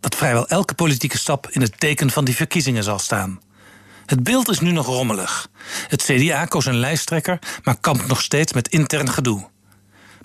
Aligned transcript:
dat 0.00 0.14
vrijwel 0.14 0.48
elke 0.48 0.74
politieke 0.74 1.18
stap 1.18 1.50
in 1.50 1.60
het 1.60 1.80
teken 1.80 2.10
van 2.10 2.24
die 2.24 2.36
verkiezingen 2.36 2.84
zal 2.84 2.98
staan. 2.98 3.40
Het 4.06 4.22
beeld 4.22 4.48
is 4.48 4.60
nu 4.60 4.72
nog 4.72 4.86
rommelig. 4.86 5.48
Het 5.88 6.02
CDA 6.02 6.44
koos 6.44 6.66
een 6.66 6.78
lijsttrekker, 6.78 7.38
maar 7.62 7.80
kampt 7.80 8.06
nog 8.06 8.22
steeds 8.22 8.52
met 8.52 8.68
intern 8.68 9.10
gedoe. 9.10 9.48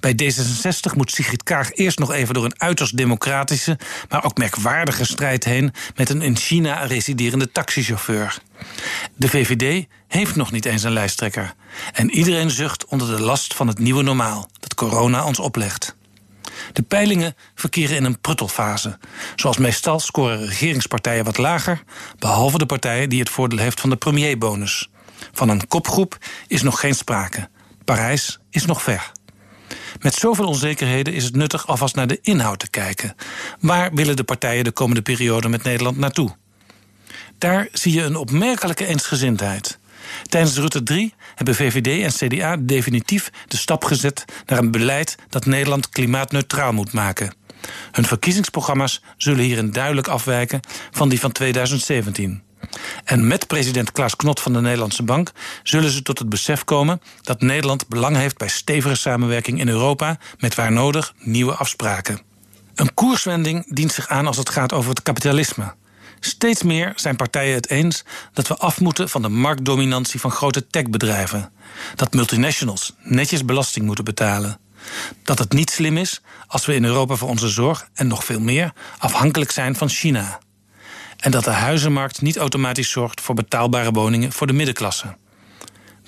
Bij 0.00 0.12
D66 0.12 0.96
moet 0.96 1.10
Sigrid 1.10 1.42
Kaag 1.42 1.72
eerst 1.72 1.98
nog 1.98 2.12
even 2.12 2.34
door 2.34 2.44
een 2.44 2.60
uiterst 2.60 2.96
democratische, 2.96 3.78
maar 4.08 4.24
ook 4.24 4.38
merkwaardige 4.38 5.04
strijd 5.04 5.44
heen 5.44 5.72
met 5.94 6.10
een 6.10 6.22
in 6.22 6.36
China 6.36 6.84
residerende 6.84 7.52
taxichauffeur. 7.52 8.38
De 9.14 9.28
VVD 9.28 9.86
heeft 10.08 10.36
nog 10.36 10.52
niet 10.52 10.64
eens 10.64 10.82
een 10.82 10.92
lijsttrekker. 10.92 11.54
En 11.92 12.10
iedereen 12.10 12.50
zucht 12.50 12.84
onder 12.84 13.16
de 13.16 13.22
last 13.22 13.54
van 13.54 13.66
het 13.66 13.78
nieuwe 13.78 14.02
normaal 14.02 14.50
dat 14.60 14.74
corona 14.74 15.24
ons 15.24 15.38
oplegt. 15.38 15.96
De 16.72 16.82
peilingen 16.82 17.34
verkeren 17.54 17.96
in 17.96 18.04
een 18.04 18.20
pruttelfase. 18.20 18.98
Zoals 19.36 19.58
meestal 19.58 20.00
scoren 20.00 20.46
regeringspartijen 20.46 21.24
wat 21.24 21.38
lager, 21.38 21.82
behalve 22.18 22.58
de 22.58 22.66
partijen 22.66 23.08
die 23.08 23.20
het 23.20 23.30
voordeel 23.30 23.58
heeft 23.58 23.80
van 23.80 23.90
de 23.90 23.96
premierbonus. 23.96 24.90
Van 25.32 25.48
een 25.48 25.66
kopgroep 25.68 26.18
is 26.46 26.62
nog 26.62 26.80
geen 26.80 26.94
sprake. 26.94 27.48
Parijs 27.84 28.38
is 28.50 28.66
nog 28.66 28.82
ver. 28.82 29.12
Met 30.00 30.14
zoveel 30.14 30.46
onzekerheden 30.46 31.14
is 31.14 31.24
het 31.24 31.36
nuttig 31.36 31.66
alvast 31.66 31.94
naar 31.94 32.06
de 32.06 32.18
inhoud 32.22 32.58
te 32.58 32.70
kijken. 32.70 33.14
Waar 33.60 33.94
willen 33.94 34.16
de 34.16 34.24
partijen 34.24 34.64
de 34.64 34.70
komende 34.70 35.02
periode 35.02 35.48
met 35.48 35.62
Nederland 35.62 35.96
naartoe? 35.96 36.36
Daar 37.38 37.68
zie 37.72 37.92
je 37.92 38.02
een 38.02 38.16
opmerkelijke 38.16 38.86
eensgezindheid. 38.86 39.78
Tijdens 40.28 40.56
Rutte 40.56 40.82
3 40.82 41.14
hebben 41.34 41.54
VVD 41.54 42.02
en 42.02 42.28
CDA 42.28 42.56
definitief 42.56 43.30
de 43.46 43.56
stap 43.56 43.84
gezet 43.84 44.24
naar 44.46 44.58
een 44.58 44.70
beleid 44.70 45.14
dat 45.28 45.46
Nederland 45.46 45.88
klimaatneutraal 45.88 46.72
moet 46.72 46.92
maken. 46.92 47.34
Hun 47.90 48.04
verkiezingsprogramma's 48.04 49.02
zullen 49.16 49.44
hierin 49.44 49.72
duidelijk 49.72 50.08
afwijken 50.08 50.60
van 50.90 51.08
die 51.08 51.20
van 51.20 51.32
2017. 51.32 52.42
En 53.04 53.26
met 53.26 53.46
president 53.46 53.92
Klaas 53.92 54.16
Knot 54.16 54.40
van 54.40 54.52
de 54.52 54.60
Nederlandse 54.60 55.02
Bank 55.02 55.32
zullen 55.62 55.90
ze 55.90 56.02
tot 56.02 56.18
het 56.18 56.28
besef 56.28 56.64
komen 56.64 57.00
dat 57.22 57.40
Nederland 57.40 57.88
belang 57.88 58.16
heeft 58.16 58.38
bij 58.38 58.48
stevige 58.48 58.94
samenwerking 58.94 59.60
in 59.60 59.68
Europa 59.68 60.18
met 60.38 60.54
waar 60.54 60.72
nodig 60.72 61.14
nieuwe 61.18 61.54
afspraken. 61.54 62.20
Een 62.74 62.94
koerswending 62.94 63.74
dient 63.74 63.92
zich 63.92 64.08
aan 64.08 64.26
als 64.26 64.36
het 64.36 64.50
gaat 64.50 64.72
over 64.72 64.90
het 64.90 65.02
kapitalisme. 65.02 65.74
Steeds 66.20 66.62
meer 66.62 66.92
zijn 66.96 67.16
partijen 67.16 67.54
het 67.54 67.70
eens 67.70 68.04
dat 68.32 68.48
we 68.48 68.56
af 68.56 68.80
moeten 68.80 69.08
van 69.08 69.22
de 69.22 69.28
marktdominantie 69.28 70.20
van 70.20 70.30
grote 70.30 70.66
techbedrijven. 70.66 71.52
Dat 71.94 72.14
multinationals 72.14 72.92
netjes 73.02 73.44
belasting 73.44 73.86
moeten 73.86 74.04
betalen. 74.04 74.58
Dat 75.22 75.38
het 75.38 75.52
niet 75.52 75.70
slim 75.70 75.96
is 75.96 76.20
als 76.46 76.66
we 76.66 76.74
in 76.74 76.84
Europa 76.84 77.14
voor 77.14 77.28
onze 77.28 77.48
zorg 77.48 77.88
en 77.94 78.06
nog 78.06 78.24
veel 78.24 78.40
meer 78.40 78.72
afhankelijk 78.98 79.50
zijn 79.50 79.76
van 79.76 79.88
China. 79.88 80.38
En 81.16 81.30
dat 81.30 81.44
de 81.44 81.50
huizenmarkt 81.50 82.22
niet 82.22 82.36
automatisch 82.36 82.90
zorgt 82.90 83.20
voor 83.20 83.34
betaalbare 83.34 83.90
woningen 83.90 84.32
voor 84.32 84.46
de 84.46 84.52
middenklasse. 84.52 85.16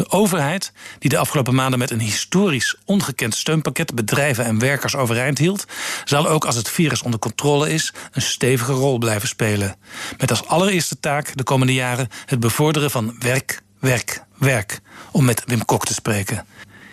De 0.00 0.10
overheid, 0.10 0.72
die 0.98 1.10
de 1.10 1.18
afgelopen 1.18 1.54
maanden 1.54 1.78
met 1.78 1.90
een 1.90 2.00
historisch 2.00 2.76
ongekend 2.84 3.34
steunpakket 3.34 3.94
bedrijven 3.94 4.44
en 4.44 4.58
werkers 4.58 4.96
overeind 4.96 5.38
hield, 5.38 5.64
zal 6.04 6.28
ook 6.28 6.44
als 6.44 6.56
het 6.56 6.68
virus 6.68 7.02
onder 7.02 7.20
controle 7.20 7.72
is, 7.72 7.92
een 8.12 8.22
stevige 8.22 8.72
rol 8.72 8.98
blijven 8.98 9.28
spelen. 9.28 9.76
Met 10.18 10.30
als 10.30 10.46
allereerste 10.46 11.00
taak 11.00 11.36
de 11.36 11.42
komende 11.42 11.74
jaren 11.74 12.08
het 12.26 12.40
bevorderen 12.40 12.90
van 12.90 13.16
werk, 13.18 13.62
werk, 13.78 14.22
werk, 14.38 14.80
om 15.12 15.24
met 15.24 15.42
Wim 15.46 15.64
Kok 15.64 15.84
te 15.84 15.94
spreken. 15.94 16.46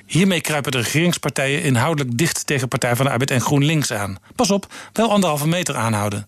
Hiermee 0.05 0.41
kruipen 0.41 0.71
de 0.71 0.77
regeringspartijen 0.77 1.63
inhoudelijk 1.63 2.17
dicht 2.17 2.45
tegen 2.45 2.67
Partij 2.67 2.95
van 2.95 3.05
de 3.05 3.11
Arbeid 3.11 3.31
en 3.31 3.41
GroenLinks 3.41 3.93
aan. 3.93 4.17
Pas 4.35 4.51
op, 4.51 4.73
wel 4.93 5.11
anderhalve 5.11 5.47
meter 5.47 5.75
aanhouden. 5.75 6.27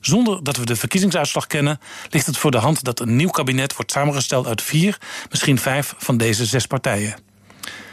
Zonder 0.00 0.44
dat 0.44 0.56
we 0.56 0.64
de 0.64 0.76
verkiezingsuitslag 0.76 1.46
kennen, 1.46 1.80
ligt 2.10 2.26
het 2.26 2.38
voor 2.38 2.50
de 2.50 2.58
hand 2.58 2.84
dat 2.84 3.00
een 3.00 3.16
nieuw 3.16 3.30
kabinet 3.30 3.76
wordt 3.76 3.92
samengesteld 3.92 4.46
uit 4.46 4.62
vier, 4.62 4.98
misschien 5.30 5.58
vijf 5.58 5.94
van 5.98 6.16
deze 6.16 6.44
zes 6.44 6.66
partijen. 6.66 7.16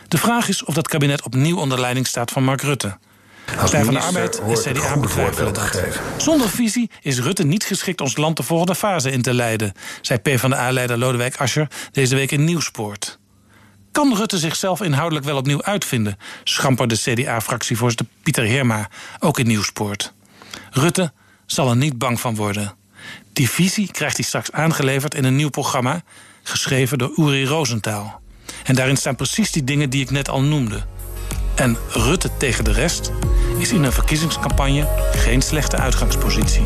De 0.07 0.17
vraag 0.17 0.47
is 0.47 0.63
of 0.63 0.73
dat 0.73 0.87
kabinet 0.87 1.21
opnieuw 1.21 1.57
onder 1.57 1.79
leiding 1.79 2.07
staat 2.07 2.31
van 2.31 2.43
Mark 2.43 2.61
Rutte. 2.61 2.97
Partij 3.55 3.83
van 3.83 3.93
de 3.93 3.99
Arbeid 3.99 4.39
en 4.39 4.53
CDA 4.53 4.97
betwijfelen 4.97 5.53
dat. 5.53 5.81
Zonder 6.17 6.49
visie 6.49 6.89
is 7.01 7.19
Rutte 7.19 7.43
niet 7.43 7.63
geschikt 7.63 8.01
ons 8.01 8.17
land 8.17 8.37
de 8.37 8.43
volgende 8.43 8.75
fase 8.75 9.11
in 9.11 9.21
te 9.21 9.33
leiden, 9.33 9.73
zei 10.01 10.19
PvdA-leider 10.19 10.97
Lodewijk 10.97 11.37
Asscher 11.37 11.67
deze 11.91 12.15
week 12.15 12.31
in 12.31 12.43
Nieuwspoort. 12.43 13.19
Kan 13.91 14.15
Rutte 14.15 14.37
zichzelf 14.37 14.81
inhoudelijk 14.81 15.25
wel 15.25 15.37
opnieuw 15.37 15.63
uitvinden, 15.63 16.17
schamperde 16.43 16.95
CDA-fractievoorzitter 16.95 18.05
Pieter 18.23 18.43
Heerma 18.43 18.89
ook 19.19 19.39
in 19.39 19.47
Nieuwspoort. 19.47 20.13
Rutte 20.71 21.11
zal 21.47 21.69
er 21.69 21.77
niet 21.77 21.97
bang 21.97 22.19
van 22.19 22.35
worden. 22.35 22.73
Die 23.33 23.49
visie 23.49 23.91
krijgt 23.91 24.17
hij 24.17 24.25
straks 24.25 24.51
aangeleverd 24.51 25.15
in 25.15 25.23
een 25.23 25.35
nieuw 25.35 25.49
programma, 25.49 26.03
geschreven 26.43 26.97
door 26.97 27.13
Uri 27.15 27.45
Rosenthal. 27.45 28.19
En 28.63 28.75
daarin 28.75 28.97
staan 28.97 29.15
precies 29.15 29.51
die 29.51 29.63
dingen 29.63 29.89
die 29.89 30.01
ik 30.01 30.11
net 30.11 30.29
al 30.29 30.41
noemde. 30.41 30.85
En 31.55 31.77
Rutte 31.89 32.29
tegen 32.37 32.63
de 32.63 32.71
rest 32.71 33.11
is 33.57 33.71
in 33.71 33.83
een 33.83 33.91
verkiezingscampagne 33.91 34.87
geen 35.11 35.41
slechte 35.41 35.77
uitgangspositie. 35.77 36.65